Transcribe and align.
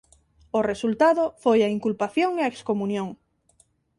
O 0.57 0.59
resultado 0.71 1.23
foi 1.43 1.59
a 1.63 1.71
inculpación 1.75 2.31
e 2.41 2.41
a 2.43 2.49
excomuñón. 2.53 3.09